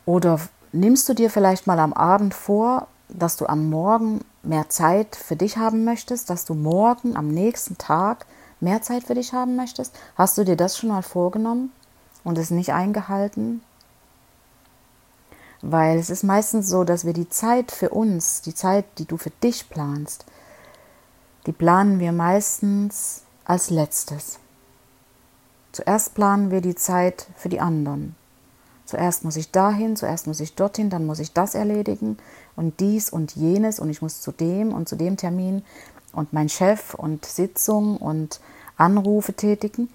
Oder 0.05 0.39
nimmst 0.71 1.09
du 1.09 1.13
dir 1.13 1.31
vielleicht 1.31 1.67
mal 1.67 1.79
am 1.79 1.93
Abend 1.93 2.33
vor, 2.35 2.87
dass 3.09 3.35
du 3.35 3.47
am 3.47 3.69
Morgen 3.69 4.23
mehr 4.43 4.69
Zeit 4.69 5.15
für 5.15 5.35
dich 5.35 5.57
haben 5.57 5.83
möchtest, 5.83 6.29
dass 6.29 6.45
du 6.45 6.53
morgen 6.53 7.17
am 7.17 7.29
nächsten 7.29 7.77
Tag 7.79 8.27
mehr 8.59 8.83
Zeit 8.83 9.05
für 9.05 9.15
dich 9.15 9.33
haben 9.33 9.55
möchtest? 9.55 9.95
Hast 10.15 10.37
du 10.37 10.43
dir 10.43 10.55
das 10.55 10.77
schon 10.77 10.89
mal 10.89 11.01
vorgenommen 11.01 11.71
und 12.25 12.37
es 12.37 12.51
nicht 12.51 12.73
eingehalten? 12.73 13.61
Weil 15.61 15.97
es 15.97 16.09
ist 16.09 16.23
meistens 16.23 16.67
so, 16.67 16.83
dass 16.83 17.05
wir 17.05 17.13
die 17.13 17.29
Zeit 17.29 17.71
für 17.71 17.89
uns, 17.89 18.41
die 18.41 18.53
Zeit, 18.53 18.85
die 18.97 19.05
du 19.05 19.15
für 19.15 19.29
dich 19.29 19.69
planst, 19.69 20.25
die 21.45 21.53
planen 21.53 21.99
wir 21.99 22.11
meistens 22.11 23.23
als 23.45 23.69
letztes. 23.69 24.39
Zuerst 25.71 26.13
planen 26.13 26.51
wir 26.51 26.61
die 26.61 26.75
Zeit 26.75 27.27
für 27.35 27.49
die 27.49 27.61
anderen. 27.61 28.15
Zuerst 28.85 29.23
muss 29.23 29.35
ich 29.35 29.51
dahin, 29.51 29.95
zuerst 29.95 30.27
muss 30.27 30.39
ich 30.39 30.55
dorthin, 30.55 30.89
dann 30.89 31.05
muss 31.05 31.19
ich 31.19 31.33
das 31.33 31.55
erledigen 31.55 32.17
und 32.55 32.79
dies 32.79 33.09
und 33.09 33.35
jenes 33.35 33.79
und 33.79 33.89
ich 33.89 34.01
muss 34.01 34.21
zu 34.21 34.31
dem 34.31 34.73
und 34.73 34.87
zu 34.87 34.95
dem 34.95 35.17
Termin 35.17 35.63
und 36.13 36.33
mein 36.33 36.49
Chef 36.49 36.93
und 36.93 37.25
Sitzung 37.25 37.97
und 37.97 38.39
Anrufe 38.77 39.33
tätigen 39.33 39.89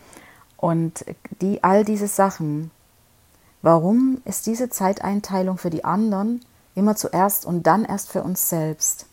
und 0.60 1.06
die 1.40 1.64
all 1.64 1.84
diese 1.84 2.06
Sachen. 2.06 2.70
Warum 3.62 4.20
ist 4.26 4.46
diese 4.46 4.68
Zeiteinteilung 4.68 5.56
für 5.56 5.70
die 5.70 5.84
anderen 5.84 6.44
immer 6.74 6.96
zuerst 6.96 7.46
und 7.46 7.66
dann 7.66 7.84
erst 7.84 8.10
für 8.10 8.22
uns 8.22 8.50
selbst? 8.50 9.06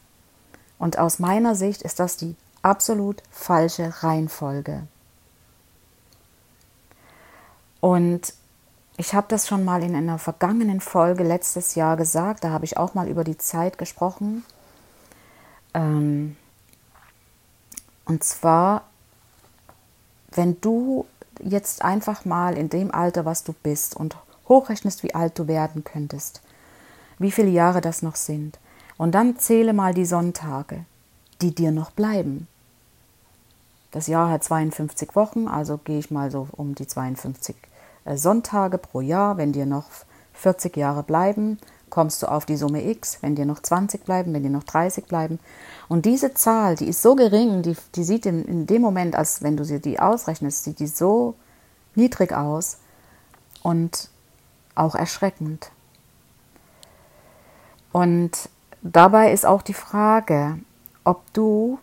Und 0.78 1.00
aus 1.00 1.20
meiner 1.20 1.56
Sicht 1.56 1.82
ist 1.82 2.00
das 2.00 2.18
die 2.18 2.36
absolut 2.62 3.24
falsche 3.32 4.04
Reihenfolge. 4.04 4.84
Und 7.80 8.34
ich 8.98 9.14
habe 9.14 9.28
das 9.30 9.48
schon 9.48 9.64
mal 9.64 9.84
in 9.84 9.96
einer 9.96 10.18
vergangenen 10.20 10.82
Folge 10.82 11.24
letztes 11.24 11.76
Jahr 11.76 11.96
gesagt, 11.96 12.44
da 12.44 12.50
habe 12.50 12.66
ich 12.66 12.78
auch 12.78 12.94
mal 12.94 13.08
über 13.08 13.24
die 13.24 13.38
Zeit 13.38 13.78
gesprochen. 13.78 14.44
Ähm, 15.74 16.36
und 18.04 18.24
zwar, 18.24 18.84
wenn 20.32 20.60
du 20.60 21.06
jetzt 21.44 21.84
einfach 21.84 22.26
mal 22.26 22.58
in 22.58 22.70
dem 22.70 22.94
Alter, 22.94 23.26
was 23.26 23.44
du 23.44 23.54
bist, 23.54 23.96
und 23.96 24.18
hochrechnest, 24.48 25.04
wie 25.04 25.16
alt 25.16 25.38
du 25.38 25.48
werden 25.48 25.84
könntest, 25.84 26.42
wie 27.20 27.32
viele 27.32 27.50
Jahre 27.50 27.82
das 27.82 28.02
noch 28.02 28.16
sind, 28.16 28.60
und 28.98 29.14
dann 29.14 29.38
zähle 29.38 29.74
mal 29.74 29.94
die 29.94 30.06
Sonntage, 30.06 30.86
die 31.42 31.54
dir 31.54 31.72
noch 31.72 31.92
bleiben. 31.92 32.48
Das 33.92 34.08
Jahr 34.08 34.30
hat 34.30 34.44
52 34.44 35.16
Wochen, 35.16 35.48
also 35.48 35.78
gehe 35.78 36.00
ich 36.00 36.12
mal 36.12 36.30
so 36.30 36.48
um 36.52 36.76
die 36.76 36.88
52 36.88 37.56
äh, 38.06 38.18
Sonntage 38.18 38.78
pro 38.78 39.02
Jahr. 39.02 39.38
Wenn 39.38 39.54
dir 39.54 39.66
noch 39.66 39.86
40 40.34 40.76
Jahre 40.76 41.04
bleiben, 41.04 41.58
kommst 41.98 42.22
du 42.22 42.28
auf 42.28 42.46
die 42.46 42.58
Summe 42.58 42.88
X. 42.88 43.18
Wenn 43.22 43.34
dir 43.34 43.48
noch 43.48 43.60
20 43.60 44.06
bleiben, 44.06 44.32
wenn 44.32 44.44
dir 44.44 44.52
noch 44.52 44.66
30 44.66 45.08
bleiben. 45.08 45.40
Und 45.88 46.06
diese 46.06 46.36
Zahl, 46.36 46.76
die 46.76 46.88
ist 46.88 47.02
so 47.02 47.16
gering, 47.16 47.64
die, 47.64 47.76
die 47.96 48.04
sieht 48.04 48.28
in, 48.28 48.46
in 48.46 48.68
dem 48.68 48.84
Moment, 48.84 49.16
als 49.16 49.42
wenn 49.42 49.58
du 49.58 49.66
sie 49.66 49.80
die 49.80 50.00
ausrechnest, 50.00 50.64
sieht 50.64 50.78
die 50.78 50.86
so 50.86 51.34
niedrig 51.96 52.34
aus 52.34 52.78
und 53.64 54.12
auch 54.76 54.94
erschreckend. 54.94 55.72
Und 57.92 58.48
dabei 58.84 59.34
ist 59.34 59.48
auch 59.48 59.64
die 59.64 59.74
Frage, 59.74 60.60
ob 61.04 61.24
du, 61.34 61.80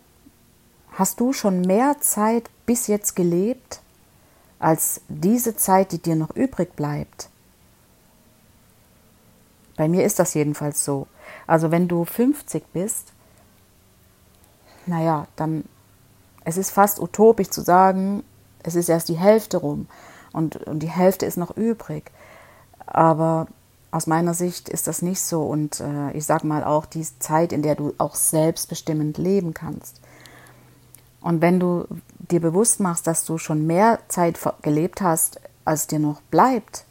hast 0.93 1.19
du 1.19 1.33
schon 1.33 1.63
mehr 1.63 1.97
Zeit 1.99 2.51
bis 2.67 2.87
jetzt 2.87 3.17
gelebt, 3.17 3.81
als 4.61 5.01
diese 5.09 5.57
Zeit, 5.57 5.91
die 5.91 5.99
dir 5.99 6.15
noch 6.15 6.37
übrig 6.37 6.77
bleibt? 6.77 7.31
Bei 9.77 9.89
mir 9.89 10.05
ist 10.05 10.19
das 10.19 10.35
jedenfalls 10.35 10.85
so. 10.85 11.07
Also 11.47 11.71
wenn 11.71 11.89
du 11.89 12.05
50 12.05 12.65
bist, 12.73 13.13
naja, 14.87 15.27
dann 15.37 15.65
es 16.45 16.57
ist 16.57 16.71
fast 16.71 17.01
utopisch 17.01 17.49
zu 17.49 17.63
sagen, 17.63 18.23
es 18.63 18.75
ist 18.75 18.89
erst 18.89 19.09
die 19.09 19.19
Hälfte 19.19 19.57
rum 19.57 19.87
und, 20.33 20.57
und 20.57 20.81
die 20.81 20.91
Hälfte 20.91 21.27
ist 21.27 21.39
noch 21.39 21.57
übrig. 21.57 22.11
Aber 22.87 23.47
aus 23.91 24.07
meiner 24.07 24.35
Sicht 24.35 24.69
ist 24.69 24.87
das 24.87 25.03
nicht 25.03 25.23
so 25.23 25.45
und 25.45 25.81
äh, 25.81 26.13
ich 26.13 26.27
sage 26.27 26.47
mal 26.47 26.65
auch 26.65 26.85
die 26.85 27.07
Zeit, 27.19 27.53
in 27.53 27.63
der 27.63 27.77
du 27.77 27.95
auch 27.99 28.15
selbstbestimmend 28.15 29.19
leben 29.19 29.55
kannst. 29.55 30.01
Und 31.21 31.41
wenn 31.41 31.59
du 31.59 31.87
dir 32.31 32.41
bewusst 32.41 32.81
machst, 32.81 33.07
dass 33.07 33.25
du 33.25 33.39
schon 33.39 33.67
mehr 33.67 34.01
Zeit 34.09 34.39
gelebt 34.61 35.01
hast, 35.01 35.41
als 35.65 35.87
dir 35.87 35.99
noch 35.99 36.21
bleibt, 36.23 36.85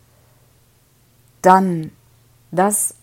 dann 1.41 1.91
das, 2.53 2.95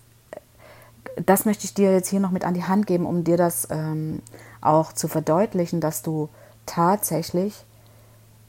das 1.17 1.45
möchte 1.45 1.65
ich 1.65 1.75
dir 1.75 1.93
jetzt 1.93 2.09
hier 2.09 2.21
noch 2.21 2.31
mit 2.31 2.45
an 2.45 2.55
die 2.55 2.65
Hand 2.65 2.87
geben, 2.87 3.05
um 3.05 3.25
dir 3.25 3.37
das 3.37 3.69
ähm, 3.71 4.23
auch 4.61 4.93
zu 4.93 5.09
verdeutlichen, 5.09 5.81
dass 5.81 6.03
du 6.03 6.29
tatsächlich 6.67 7.65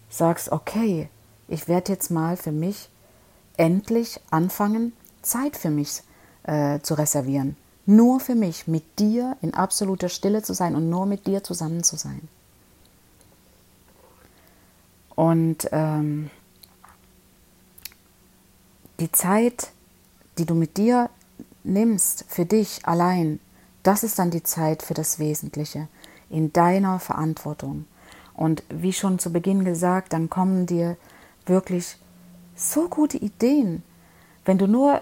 sagst, 0.10 0.52
okay, 0.52 1.10
ich 1.48 1.68
werde 1.68 1.92
jetzt 1.92 2.12
mal 2.12 2.38
für 2.38 2.52
mich 2.52 2.90
endlich 3.58 4.20
anfangen, 4.30 4.94
Zeit 5.22 5.58
für 5.58 5.70
mich 5.70 6.04
äh, 6.44 6.80
zu 6.82 6.94
reservieren. 6.94 7.58
Nur 7.86 8.20
für 8.20 8.36
mich, 8.36 8.68
mit 8.68 9.00
dir 9.00 9.38
in 9.42 9.54
absoluter 9.54 10.08
Stille 10.08 10.44
zu 10.44 10.54
sein 10.54 10.76
und 10.76 10.90
nur 10.90 11.06
mit 11.06 11.26
dir 11.26 11.44
zusammen 11.44 11.84
zu 11.84 11.98
sein. 11.98 12.28
Und 15.16 15.68
ähm, 15.72 16.30
die 19.00 19.12
Zeit, 19.12 19.72
die 20.38 20.46
du 20.46 20.56
mit 20.56 20.78
dir 20.78 21.10
nimmst, 21.64 22.26
für 22.28 22.46
dich 22.46 22.86
allein, 22.86 23.40
das 23.84 24.04
ist 24.04 24.20
dann 24.20 24.32
die 24.32 24.44
Zeit 24.44 24.84
für 24.84 24.94
das 24.94 25.20
Wesentliche, 25.20 25.88
in 26.30 26.54
deiner 26.54 27.00
Verantwortung. 27.00 27.86
Und 28.34 28.64
wie 28.70 28.94
schon 28.94 29.20
zu 29.20 29.32
Beginn 29.32 29.66
gesagt, 29.66 30.14
dann 30.14 30.30
kommen 30.30 30.66
dir 30.66 30.98
wirklich 31.46 31.98
so 32.56 32.88
gute 32.88 33.18
Ideen, 33.18 33.84
wenn 34.46 34.58
du 34.58 34.68
nur 34.68 35.02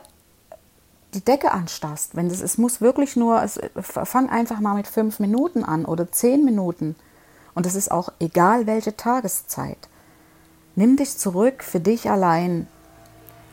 die 1.14 1.24
Decke 1.24 1.52
anstarrst, 1.52 2.16
wenn 2.16 2.30
das, 2.30 2.42
es 2.42 2.58
muss 2.58 2.82
wirklich 2.82 3.16
nur, 3.16 3.42
es, 3.42 3.60
fang 3.82 4.30
einfach 4.30 4.60
mal 4.60 4.76
mit 4.76 4.88
fünf 4.88 5.20
Minuten 5.20 5.64
an 5.64 5.86
oder 5.86 6.12
zehn 6.12 6.46
Minuten. 6.46 6.96
Und 7.56 7.66
es 7.66 7.76
ist 7.76 7.92
auch 7.92 8.12
egal, 8.20 8.68
welche 8.68 8.96
Tageszeit. 8.96 9.90
Nimm 10.76 10.98
dich 10.98 11.18
zurück 11.18 11.64
für 11.64 11.80
dich 11.80 12.10
allein, 12.10 12.68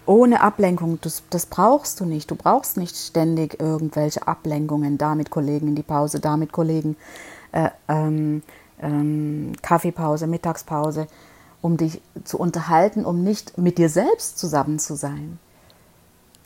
ohne 0.07 0.41
Ablenkung. 0.41 0.99
Das, 1.01 1.23
das 1.31 1.47
brauchst 1.47 2.01
du 2.01 2.05
nicht. 2.05 2.31
Du 2.31 2.37
brauchst 2.37 2.77
nicht 2.77 2.97
ständig 2.97 3.61
irgendwelche 3.61 4.27
Ablenkungen, 4.27 4.99
da 4.99 5.15
mit 5.15 5.31
Kollegen 5.31 5.69
in 5.69 5.75
die 5.75 5.83
Pause, 5.83 6.21
da 6.21 6.37
mit 6.37 6.53
Kollegen 6.53 6.97
äh, 7.53 7.71
ähm, 7.89 8.43
ähm, 8.81 9.53
Kaffeepause, 9.63 10.27
Mittagspause, 10.27 11.07
um 11.63 11.77
dich 11.77 12.01
zu 12.25 12.39
unterhalten, 12.39 13.05
um 13.05 13.23
nicht 13.23 13.59
mit 13.59 13.79
dir 13.79 13.89
selbst 13.89 14.39
zusammen 14.39 14.79
zu 14.79 14.95
sein. 14.95 15.39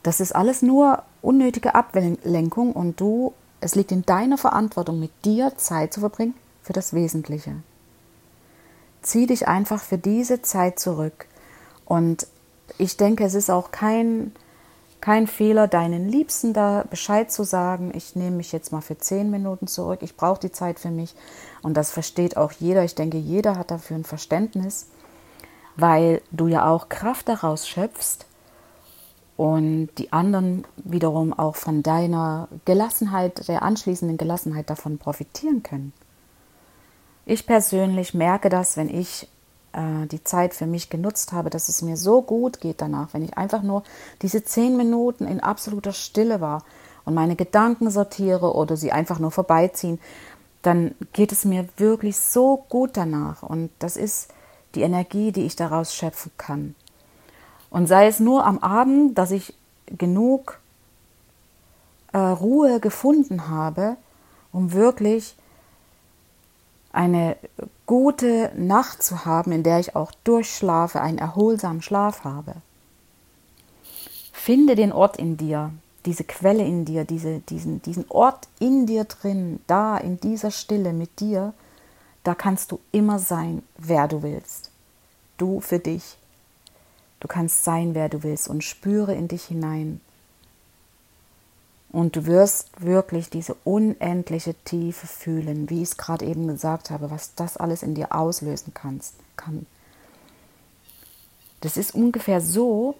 Das 0.02 0.20
ist 0.20 0.34
alles 0.34 0.62
nur 0.62 1.02
unnötige 1.20 1.74
Ablenkung 1.74 2.72
und 2.72 3.00
du, 3.00 3.34
es 3.60 3.74
liegt 3.74 3.92
in 3.92 4.02
deiner 4.02 4.38
Verantwortung, 4.38 4.98
mit 4.98 5.10
dir 5.24 5.52
Zeit 5.56 5.92
zu 5.92 6.00
verbringen 6.00 6.34
für 6.62 6.72
das 6.72 6.94
Wesentliche. 6.94 7.56
Zieh 9.02 9.26
dich 9.26 9.48
einfach 9.48 9.82
für 9.82 9.98
diese 9.98 10.42
Zeit 10.42 10.78
zurück. 10.78 11.26
Und 11.84 12.26
ich 12.78 12.96
denke, 12.96 13.24
es 13.24 13.34
ist 13.34 13.50
auch 13.50 13.70
kein, 13.70 14.32
kein 15.00 15.26
Fehler, 15.26 15.68
deinen 15.68 16.08
Liebsten 16.08 16.52
da 16.52 16.84
Bescheid 16.88 17.30
zu 17.30 17.44
sagen, 17.44 17.92
ich 17.94 18.16
nehme 18.16 18.36
mich 18.36 18.52
jetzt 18.52 18.72
mal 18.72 18.80
für 18.80 18.98
zehn 18.98 19.30
Minuten 19.30 19.66
zurück, 19.66 20.00
ich 20.02 20.16
brauche 20.16 20.40
die 20.40 20.52
Zeit 20.52 20.78
für 20.78 20.90
mich. 20.90 21.14
Und 21.62 21.76
das 21.76 21.90
versteht 21.90 22.36
auch 22.36 22.52
jeder. 22.52 22.84
Ich 22.84 22.94
denke, 22.94 23.18
jeder 23.18 23.56
hat 23.56 23.70
dafür 23.70 23.96
ein 23.96 24.04
Verständnis, 24.04 24.88
weil 25.76 26.22
du 26.30 26.48
ja 26.48 26.68
auch 26.68 26.88
Kraft 26.88 27.28
daraus 27.28 27.68
schöpfst, 27.68 28.26
und 29.40 29.88
die 29.96 30.12
anderen 30.12 30.66
wiederum 30.76 31.32
auch 31.32 31.56
von 31.56 31.82
deiner 31.82 32.48
Gelassenheit, 32.66 33.48
der 33.48 33.62
anschließenden 33.62 34.18
Gelassenheit 34.18 34.68
davon 34.68 34.98
profitieren 34.98 35.62
können. 35.62 35.94
Ich 37.24 37.46
persönlich 37.46 38.12
merke 38.12 38.50
das, 38.50 38.76
wenn 38.76 38.90
ich 38.90 39.28
äh, 39.72 40.06
die 40.06 40.24
Zeit 40.24 40.54
für 40.54 40.66
mich 40.66 40.90
genutzt 40.90 41.32
habe, 41.32 41.50
dass 41.50 41.68
es 41.68 41.82
mir 41.82 41.96
so 41.96 42.22
gut 42.22 42.60
geht 42.60 42.80
danach, 42.80 43.08
wenn 43.12 43.22
ich 43.22 43.36
einfach 43.36 43.62
nur 43.62 43.82
diese 44.22 44.44
zehn 44.44 44.76
Minuten 44.76 45.26
in 45.26 45.40
absoluter 45.40 45.92
Stille 45.92 46.40
war 46.40 46.64
und 47.04 47.14
meine 47.14 47.36
Gedanken 47.36 47.90
sortiere 47.90 48.54
oder 48.54 48.76
sie 48.76 48.92
einfach 48.92 49.18
nur 49.18 49.30
vorbeiziehen, 49.30 49.98
dann 50.62 50.94
geht 51.12 51.32
es 51.32 51.44
mir 51.44 51.68
wirklich 51.76 52.18
so 52.18 52.64
gut 52.68 52.90
danach. 52.94 53.42
Und 53.42 53.70
das 53.78 53.96
ist 53.96 54.28
die 54.74 54.82
Energie, 54.82 55.32
die 55.32 55.46
ich 55.46 55.56
daraus 55.56 55.94
schöpfen 55.94 56.32
kann. 56.36 56.74
Und 57.70 57.86
sei 57.86 58.06
es 58.06 58.20
nur 58.20 58.44
am 58.44 58.58
Abend, 58.58 59.16
dass 59.16 59.30
ich 59.30 59.54
genug 59.86 60.60
äh, 62.12 62.18
Ruhe 62.18 62.80
gefunden 62.80 63.48
habe, 63.48 63.96
um 64.52 64.72
wirklich 64.72 65.36
eine 66.92 67.36
gute 67.86 68.52
Nacht 68.56 69.02
zu 69.02 69.24
haben, 69.24 69.52
in 69.52 69.62
der 69.62 69.80
ich 69.80 69.96
auch 69.96 70.12
durchschlafe, 70.24 71.00
einen 71.00 71.18
erholsamen 71.18 71.82
Schlaf 71.82 72.24
habe. 72.24 72.54
Finde 74.32 74.74
den 74.74 74.92
Ort 74.92 75.16
in 75.16 75.36
dir, 75.36 75.72
diese 76.06 76.24
Quelle 76.24 76.64
in 76.64 76.84
dir, 76.84 77.04
diese, 77.04 77.40
diesen, 77.40 77.82
diesen 77.82 78.06
Ort 78.08 78.48
in 78.58 78.86
dir 78.86 79.04
drin, 79.04 79.60
da 79.66 79.96
in 79.98 80.18
dieser 80.18 80.50
Stille 80.50 80.92
mit 80.92 81.20
dir, 81.20 81.52
Da 82.22 82.34
kannst 82.34 82.70
du 82.72 82.80
immer 82.92 83.18
sein, 83.18 83.62
wer 83.78 84.06
du 84.06 84.22
willst. 84.22 84.70
Du 85.38 85.60
für 85.60 85.78
dich. 85.78 86.18
Du 87.18 87.28
kannst 87.28 87.64
sein, 87.64 87.94
wer 87.94 88.08
du 88.08 88.22
willst 88.22 88.48
und 88.48 88.64
spüre 88.64 89.14
in 89.14 89.28
dich 89.28 89.44
hinein. 89.44 90.00
Und 91.92 92.14
du 92.14 92.26
wirst 92.26 92.80
wirklich 92.80 93.30
diese 93.30 93.54
unendliche 93.64 94.54
Tiefe 94.54 95.06
fühlen, 95.06 95.68
wie 95.70 95.82
ich 95.82 95.90
es 95.90 95.96
gerade 95.96 96.24
eben 96.24 96.46
gesagt 96.46 96.90
habe, 96.90 97.10
was 97.10 97.34
das 97.34 97.56
alles 97.56 97.82
in 97.82 97.94
dir 97.94 98.14
auslösen 98.14 98.72
kannst, 98.74 99.14
kann. 99.36 99.66
Das 101.60 101.76
ist 101.76 101.94
ungefähr 101.94 102.40
so, 102.40 102.96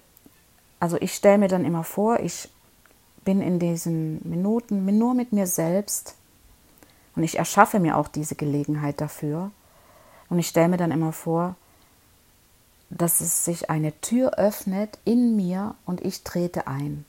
also 0.80 0.96
ich 1.00 1.14
stelle 1.14 1.38
mir 1.38 1.48
dann 1.48 1.64
immer 1.64 1.84
vor, 1.84 2.20
ich 2.20 2.48
bin 3.24 3.40
in 3.40 3.58
diesen 3.58 4.28
Minuten 4.28 4.84
nur 4.98 5.14
mit 5.14 5.32
mir 5.32 5.46
selbst 5.46 6.16
und 7.14 7.22
ich 7.22 7.38
erschaffe 7.38 7.78
mir 7.78 7.96
auch 7.96 8.08
diese 8.08 8.34
Gelegenheit 8.34 9.00
dafür. 9.00 9.50
Und 10.28 10.38
ich 10.38 10.48
stelle 10.48 10.68
mir 10.68 10.76
dann 10.76 10.90
immer 10.90 11.12
vor, 11.12 11.56
dass 12.88 13.20
es 13.20 13.44
sich 13.44 13.70
eine 13.70 13.98
Tür 14.00 14.38
öffnet 14.38 14.98
in 15.04 15.36
mir 15.36 15.74
und 15.86 16.00
ich 16.00 16.24
trete 16.24 16.66
ein. 16.66 17.04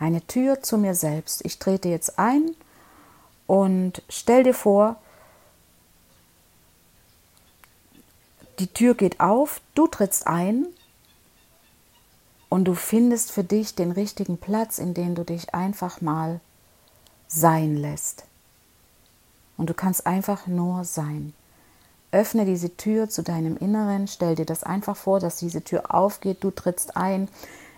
Eine 0.00 0.26
Tür 0.26 0.62
zu 0.62 0.78
mir 0.78 0.94
selbst. 0.94 1.44
Ich 1.44 1.58
trete 1.58 1.88
jetzt 1.88 2.18
ein 2.18 2.56
und 3.46 4.02
stell 4.08 4.42
dir 4.42 4.54
vor, 4.54 4.96
die 8.58 8.66
Tür 8.66 8.94
geht 8.94 9.20
auf, 9.20 9.60
du 9.74 9.86
trittst 9.86 10.26
ein 10.26 10.66
und 12.48 12.64
du 12.64 12.74
findest 12.74 13.30
für 13.30 13.44
dich 13.44 13.74
den 13.74 13.90
richtigen 13.90 14.38
Platz, 14.38 14.78
in 14.78 14.94
dem 14.94 15.14
du 15.14 15.22
dich 15.22 15.54
einfach 15.54 16.00
mal 16.00 16.40
sein 17.28 17.76
lässt. 17.76 18.24
Und 19.58 19.68
du 19.68 19.74
kannst 19.74 20.06
einfach 20.06 20.46
nur 20.46 20.84
sein. 20.84 21.34
Öffne 22.10 22.46
diese 22.46 22.74
Tür 22.74 23.10
zu 23.10 23.22
deinem 23.22 23.58
Inneren, 23.58 24.08
stell 24.08 24.34
dir 24.34 24.46
das 24.46 24.62
einfach 24.62 24.96
vor, 24.96 25.20
dass 25.20 25.36
diese 25.36 25.62
Tür 25.62 25.94
aufgeht, 25.94 26.42
du 26.42 26.50
trittst 26.50 26.96
ein. 26.96 27.28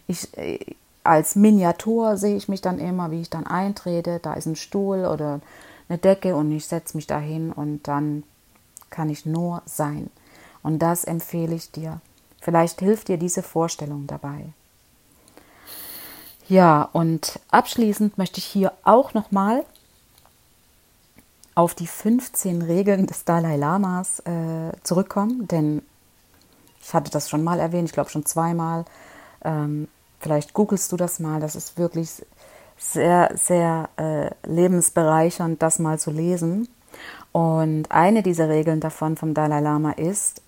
Ich, 0.06 0.36
äh, 0.38 0.60
als 1.04 1.34
Miniatur 1.34 2.16
sehe 2.16 2.36
ich 2.36 2.48
mich 2.48 2.60
dann 2.60 2.78
immer, 2.78 3.10
wie 3.10 3.20
ich 3.20 3.30
dann 3.30 3.46
eintrete. 3.46 4.20
Da 4.20 4.34
ist 4.34 4.46
ein 4.46 4.56
Stuhl 4.56 5.04
oder 5.04 5.40
eine 5.88 5.98
Decke 5.98 6.36
und 6.36 6.52
ich 6.52 6.66
setze 6.66 6.96
mich 6.96 7.06
dahin 7.06 7.52
und 7.52 7.86
dann 7.88 8.22
kann 8.90 9.10
ich 9.10 9.26
nur 9.26 9.62
sein. 9.64 10.10
Und 10.62 10.78
das 10.80 11.04
empfehle 11.04 11.54
ich 11.54 11.70
dir. 11.72 12.00
Vielleicht 12.40 12.80
hilft 12.80 13.08
dir 13.08 13.18
diese 13.18 13.42
Vorstellung 13.42 14.06
dabei. 14.06 14.46
Ja, 16.48 16.88
und 16.92 17.40
abschließend 17.50 18.18
möchte 18.18 18.38
ich 18.38 18.44
hier 18.44 18.72
auch 18.84 19.14
nochmal 19.14 19.64
auf 21.54 21.74
die 21.74 21.86
15 21.86 22.62
Regeln 22.62 23.06
des 23.06 23.24
Dalai 23.24 23.56
Lamas 23.56 24.20
äh, 24.20 24.72
zurückkommen, 24.82 25.46
denn 25.48 25.82
ich 26.82 26.92
hatte 26.94 27.10
das 27.10 27.30
schon 27.30 27.44
mal 27.44 27.60
erwähnt, 27.60 27.88
ich 27.88 27.92
glaube 27.92 28.10
schon 28.10 28.26
zweimal. 28.26 28.84
Ähm, 29.44 29.88
vielleicht 30.22 30.54
googelst 30.54 30.90
du 30.92 30.96
das 30.96 31.18
mal, 31.18 31.40
das 31.40 31.56
ist 31.56 31.76
wirklich 31.76 32.24
sehr, 32.78 33.30
sehr 33.34 33.88
äh, 33.96 34.30
lebensbereichernd, 34.44 35.60
das 35.60 35.78
mal 35.78 35.98
zu 35.98 36.10
lesen. 36.10 36.68
Und 37.32 37.90
eine 37.90 38.22
dieser 38.22 38.48
Regeln 38.48 38.80
davon 38.80 39.16
vom 39.16 39.34
Dalai 39.34 39.60
Lama 39.60 39.92
ist, 39.92 40.42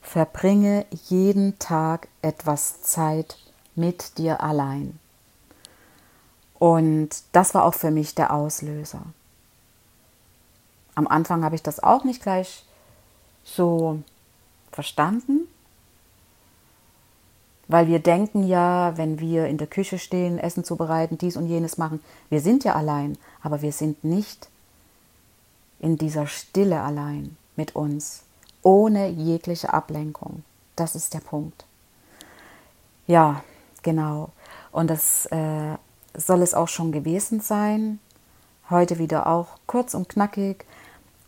verbringe 0.00 0.86
jeden 0.90 1.58
Tag 1.58 2.08
etwas 2.22 2.82
Zeit 2.82 3.38
mit 3.74 4.18
dir 4.18 4.40
allein. 4.40 4.98
Und 6.58 7.10
das 7.32 7.54
war 7.54 7.64
auch 7.64 7.74
für 7.74 7.90
mich 7.90 8.14
der 8.14 8.32
Auslöser. 8.32 9.02
Am 10.94 11.06
Anfang 11.06 11.44
habe 11.44 11.54
ich 11.54 11.62
das 11.62 11.82
auch 11.82 12.04
nicht 12.04 12.22
gleich 12.22 12.64
so 13.44 13.98
verstanden, 14.72 15.48
weil 17.68 17.88
wir 17.88 17.98
denken 17.98 18.46
ja, 18.46 18.96
wenn 18.96 19.18
wir 19.18 19.46
in 19.46 19.58
der 19.58 19.66
Küche 19.66 19.98
stehen, 19.98 20.38
Essen 20.38 20.64
zubereiten, 20.64 21.18
dies 21.18 21.36
und 21.36 21.48
jenes 21.48 21.78
machen, 21.78 22.00
wir 22.30 22.40
sind 22.40 22.64
ja 22.64 22.74
allein, 22.74 23.18
aber 23.42 23.62
wir 23.62 23.72
sind 23.72 24.04
nicht 24.04 24.48
in 25.80 25.96
dieser 25.96 26.26
Stille 26.26 26.80
allein 26.80 27.36
mit 27.56 27.74
uns, 27.74 28.22
ohne 28.62 29.08
jegliche 29.08 29.72
Ablenkung. 29.72 30.44
Das 30.76 30.94
ist 30.94 31.14
der 31.14 31.20
Punkt. 31.20 31.64
Ja, 33.06 33.42
genau. 33.82 34.30
Und 34.72 34.88
das 34.90 35.26
äh, 35.26 35.76
soll 36.14 36.42
es 36.42 36.54
auch 36.54 36.68
schon 36.68 36.92
gewesen 36.92 37.40
sein. 37.40 37.98
Heute 38.68 38.98
wieder 38.98 39.26
auch 39.26 39.48
kurz 39.66 39.94
und 39.94 40.08
knackig. 40.08 40.64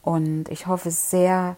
Und 0.03 0.49
ich 0.49 0.67
hoffe 0.67 0.91
sehr, 0.91 1.57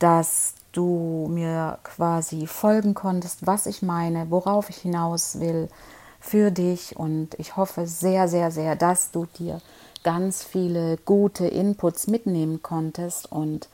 dass 0.00 0.54
du 0.72 1.28
mir 1.30 1.78
quasi 1.84 2.48
folgen 2.48 2.94
konntest, 2.94 3.46
was 3.46 3.66
ich 3.66 3.82
meine, 3.82 4.30
worauf 4.30 4.70
ich 4.70 4.78
hinaus 4.78 5.38
will 5.38 5.68
für 6.18 6.50
dich. 6.50 6.96
Und 6.96 7.34
ich 7.38 7.56
hoffe 7.56 7.86
sehr, 7.86 8.26
sehr, 8.26 8.50
sehr, 8.50 8.74
dass 8.74 9.12
du 9.12 9.26
dir 9.38 9.60
ganz 10.02 10.42
viele 10.42 10.96
gute 10.98 11.46
Inputs 11.46 12.06
mitnehmen 12.06 12.62
konntest 12.62 13.30
und, 13.30 13.68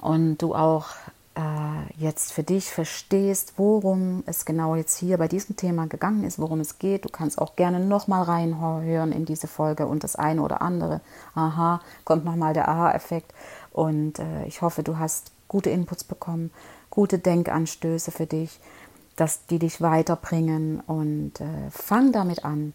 und 0.00 0.38
du 0.38 0.54
auch 0.54 0.86
äh, 1.36 1.94
jetzt 1.96 2.32
für 2.32 2.42
dich 2.42 2.70
verstehst, 2.70 3.54
worum 3.56 4.22
es 4.26 4.44
genau 4.44 4.76
jetzt 4.76 4.98
hier 4.98 5.18
bei 5.18 5.28
diesem 5.28 5.56
Thema 5.56 5.86
gegangen 5.86 6.24
ist, 6.24 6.38
worum 6.38 6.60
es 6.60 6.78
geht. 6.78 7.04
Du 7.04 7.08
kannst 7.08 7.38
auch 7.38 7.56
gerne 7.56 7.80
nochmal 7.80 8.22
reinhören 8.22 9.12
in 9.12 9.24
diese 9.24 9.48
Folge 9.48 9.86
und 9.86 10.04
das 10.04 10.16
eine 10.16 10.42
oder 10.42 10.62
andere. 10.62 11.00
Aha, 11.34 11.80
kommt 12.04 12.24
nochmal 12.24 12.54
der 12.54 12.68
Aha-Effekt. 12.68 13.32
Und 13.74 14.20
äh, 14.20 14.46
ich 14.46 14.62
hoffe, 14.62 14.82
du 14.82 14.98
hast 14.98 15.32
gute 15.48 15.68
Inputs 15.68 16.04
bekommen, 16.04 16.50
gute 16.88 17.18
Denkanstöße 17.18 18.12
für 18.12 18.24
dich, 18.24 18.60
dass 19.16 19.46
die 19.46 19.58
dich 19.58 19.82
weiterbringen. 19.82 20.80
Und 20.80 21.40
äh, 21.40 21.70
fang 21.70 22.12
damit 22.12 22.44
an, 22.44 22.72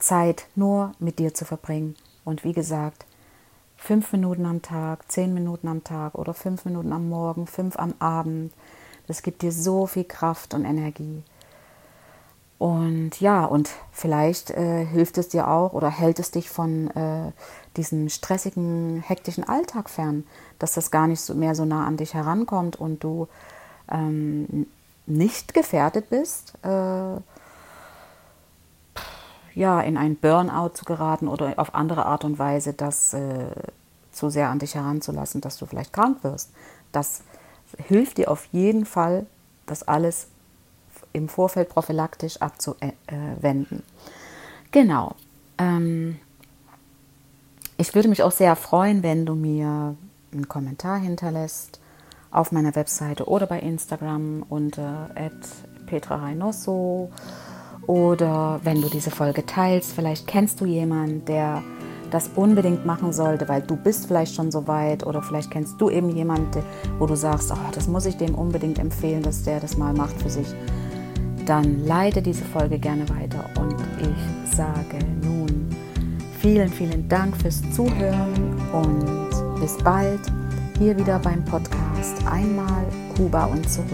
Zeit 0.00 0.46
nur 0.56 0.92
mit 0.98 1.20
dir 1.20 1.34
zu 1.34 1.44
verbringen. 1.44 1.94
Und 2.24 2.44
wie 2.44 2.54
gesagt, 2.54 3.04
fünf 3.76 4.10
Minuten 4.12 4.46
am 4.46 4.62
Tag, 4.62 5.12
zehn 5.12 5.34
Minuten 5.34 5.68
am 5.68 5.84
Tag 5.84 6.14
oder 6.14 6.34
fünf 6.34 6.64
Minuten 6.64 6.92
am 6.92 7.08
Morgen, 7.08 7.46
fünf 7.46 7.76
am 7.78 7.94
Abend. 7.98 8.52
Das 9.06 9.22
gibt 9.22 9.42
dir 9.42 9.52
so 9.52 9.86
viel 9.86 10.04
Kraft 10.04 10.54
und 10.54 10.64
Energie. 10.64 11.22
Und 12.58 13.20
ja, 13.20 13.44
und 13.44 13.70
vielleicht 13.90 14.50
äh, 14.50 14.86
hilft 14.86 15.18
es 15.18 15.28
dir 15.28 15.48
auch 15.48 15.72
oder 15.72 15.90
hält 15.90 16.20
es 16.20 16.30
dich 16.30 16.48
von 16.48 16.88
äh, 16.92 17.32
diesem 17.76 18.08
stressigen, 18.08 19.02
hektischen 19.02 19.48
Alltag 19.48 19.88
fern, 19.88 20.24
dass 20.58 20.74
das 20.74 20.90
gar 20.90 21.06
nicht 21.06 21.20
so 21.20 21.34
mehr 21.34 21.54
so 21.54 21.64
nah 21.64 21.86
an 21.86 21.96
dich 21.96 22.14
herankommt 22.14 22.76
und 22.76 23.02
du 23.02 23.28
ähm, 23.90 24.66
nicht 25.06 25.54
gefährdet 25.54 26.10
bist, 26.10 26.54
äh, 26.62 27.16
ja, 29.54 29.80
in 29.80 29.96
ein 29.96 30.16
Burnout 30.16 30.70
zu 30.74 30.84
geraten 30.84 31.28
oder 31.28 31.54
auf 31.58 31.74
andere 31.74 32.06
Art 32.06 32.24
und 32.24 32.38
Weise 32.38 32.72
das 32.72 33.12
äh, 33.12 33.50
zu 34.10 34.30
sehr 34.30 34.48
an 34.48 34.58
dich 34.58 34.74
heranzulassen, 34.74 35.40
dass 35.40 35.58
du 35.58 35.66
vielleicht 35.66 35.92
krank 35.92 36.18
wirst. 36.22 36.50
Das 36.90 37.22
hilft 37.88 38.18
dir 38.18 38.30
auf 38.30 38.46
jeden 38.52 38.86
Fall, 38.86 39.26
das 39.66 39.86
alles 39.86 40.28
im 41.12 41.28
Vorfeld 41.28 41.68
prophylaktisch 41.68 42.40
abzuwenden. 42.40 43.82
Genau. 44.70 45.14
Ähm, 45.58 46.18
ich 47.82 47.96
würde 47.96 48.08
mich 48.08 48.22
auch 48.22 48.30
sehr 48.30 48.54
freuen, 48.54 49.02
wenn 49.02 49.26
du 49.26 49.34
mir 49.34 49.96
einen 50.32 50.48
Kommentar 50.48 51.00
hinterlässt 51.00 51.80
auf 52.30 52.52
meiner 52.52 52.76
Webseite 52.76 53.26
oder 53.26 53.48
bei 53.48 53.58
Instagram 53.58 54.44
unter 54.48 55.10
Petra 55.86 56.24
Reynoso 56.24 57.10
oder 57.88 58.60
wenn 58.62 58.80
du 58.80 58.88
diese 58.88 59.10
Folge 59.10 59.44
teilst, 59.46 59.94
vielleicht 59.94 60.28
kennst 60.28 60.60
du 60.60 60.64
jemanden, 60.64 61.24
der 61.24 61.64
das 62.12 62.30
unbedingt 62.36 62.86
machen 62.86 63.12
sollte, 63.12 63.48
weil 63.48 63.62
du 63.62 63.74
bist 63.74 64.06
vielleicht 64.06 64.36
schon 64.36 64.52
so 64.52 64.68
weit 64.68 65.04
oder 65.04 65.20
vielleicht 65.20 65.50
kennst 65.50 65.80
du 65.80 65.90
eben 65.90 66.10
jemanden, 66.10 66.62
wo 67.00 67.06
du 67.06 67.16
sagst, 67.16 67.50
oh, 67.50 67.70
das 67.74 67.88
muss 67.88 68.06
ich 68.06 68.16
dem 68.16 68.36
unbedingt 68.36 68.78
empfehlen, 68.78 69.24
dass 69.24 69.42
der 69.42 69.58
das 69.58 69.76
mal 69.76 69.92
macht 69.92 70.22
für 70.22 70.30
sich. 70.30 70.46
Dann 71.46 71.84
leite 71.84 72.22
diese 72.22 72.44
Folge 72.44 72.78
gerne 72.78 73.08
weiter 73.08 73.44
und 73.60 73.74
ich 74.00 74.56
sage 74.56 75.04
nun 75.20 75.81
vielen, 76.42 76.68
vielen 76.68 77.08
Dank 77.08 77.36
fürs 77.36 77.62
Zuhören 77.70 78.56
und 78.72 79.60
bis 79.60 79.78
bald 79.78 80.20
hier 80.76 80.98
wieder 80.98 81.20
beim 81.20 81.44
Podcast 81.44 82.16
Einmal 82.28 82.84
Kuba 83.16 83.44
und 83.44 83.68
zurück. 83.70 83.88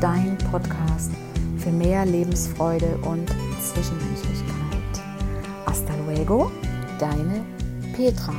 Dein 0.00 0.38
Podcast 0.52 1.10
für 1.58 1.70
mehr 1.70 2.06
Lebensfreude 2.06 2.96
und 3.02 3.28
Zwischenmenschlichkeit. 3.60 4.54
Hasta 5.66 5.92
luego, 6.06 6.52
deine 7.00 7.44
Petra. 7.96 8.34